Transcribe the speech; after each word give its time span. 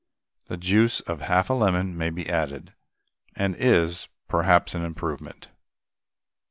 The 0.47 0.57
juice 0.57 0.99
of 1.01 1.21
half 1.21 1.47
a 1.51 1.53
lemon 1.53 1.95
may 1.95 2.09
be 2.09 2.27
added, 2.27 2.73
and 3.35 3.55
is, 3.55 4.07
perhaps, 4.29 4.73
an 4.73 4.83
improvement. 4.83 5.49